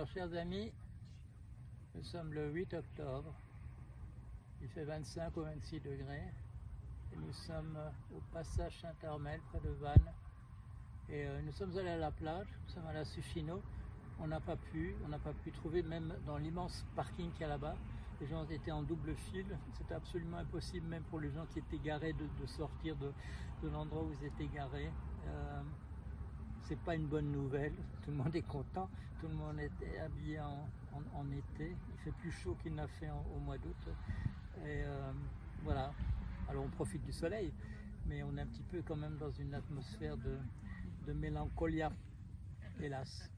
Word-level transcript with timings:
Alors, 0.00 0.12
chers 0.14 0.32
amis, 0.32 0.72
nous 1.94 2.02
sommes 2.02 2.32
le 2.32 2.50
8 2.52 2.72
octobre. 2.72 3.34
Il 4.62 4.68
fait 4.68 4.84
25 4.84 5.36
ou 5.36 5.42
26 5.42 5.80
degrés. 5.80 6.32
Et 7.12 7.16
nous 7.16 7.32
sommes 7.34 7.78
au 8.16 8.20
passage 8.32 8.80
Saint-Armel, 8.80 9.42
près 9.50 9.60
de 9.60 9.68
Vannes. 9.74 10.10
Et 11.10 11.26
euh, 11.26 11.42
nous 11.42 11.52
sommes 11.52 11.76
allés 11.76 11.90
à 11.90 11.98
la 11.98 12.10
plage, 12.10 12.46
nous 12.46 12.72
sommes 12.72 12.86
à 12.86 12.94
la 12.94 13.04
Suchino. 13.04 13.60
On 14.20 14.28
n'a 14.28 14.40
pas 14.40 14.56
pu, 14.56 14.96
on 15.04 15.08
n'a 15.08 15.18
pas 15.18 15.34
pu 15.34 15.52
trouver 15.52 15.82
même 15.82 16.14
dans 16.24 16.38
l'immense 16.38 16.82
parking 16.96 17.30
qu'il 17.32 17.42
y 17.42 17.44
a 17.44 17.48
là-bas. 17.48 17.76
Les 18.22 18.26
gens 18.26 18.48
étaient 18.48 18.72
en 18.72 18.82
double 18.82 19.14
fil. 19.14 19.54
C'était 19.76 19.96
absolument 19.96 20.38
impossible, 20.38 20.86
même 20.86 21.02
pour 21.10 21.20
les 21.20 21.30
gens 21.30 21.44
qui 21.44 21.58
étaient 21.58 21.76
garés, 21.76 22.14
de, 22.14 22.46
sortir 22.46 22.96
de, 22.96 23.12
l'endroit 23.68 24.02
où 24.02 24.14
ils 24.18 24.26
étaient 24.28 24.48
garés. 24.48 24.90
Euh, 25.26 25.62
c'est 26.70 26.78
pas 26.78 26.94
une 26.94 27.06
bonne 27.06 27.32
nouvelle. 27.32 27.72
Tout 28.04 28.12
le 28.12 28.16
monde 28.18 28.36
est 28.36 28.46
content. 28.46 28.88
Tout 29.20 29.26
le 29.26 29.34
monde 29.34 29.58
est 29.58 29.98
habillé 29.98 30.38
en, 30.40 31.26
été. 31.32 31.74
Il 31.90 31.98
fait 32.04 32.12
plus 32.12 32.30
chaud 32.30 32.56
qu'il 32.62 32.76
n'a 32.76 32.86
fait 32.86 33.08
au 33.34 33.40
mois 33.40 33.58
d'août. 33.58 33.88
Et 34.64 34.84
euh, 34.84 35.10
voilà. 35.64 35.92
Alors 36.48 36.62
on 36.64 36.68
profite 36.68 37.04
du 37.04 37.12
soleil, 37.12 37.52
mais 38.06 38.22
on 38.22 38.36
est 38.36 38.42
un 38.42 38.46
petit 38.46 38.62
peu 38.62 38.82
quand 38.86 38.94
même 38.94 39.16
dans 39.18 39.32
une 39.32 39.52
atmosphère 39.52 40.16
de, 40.16 40.36
de 41.08 41.12
mélancolia, 41.12 41.90
hélas. 42.80 43.28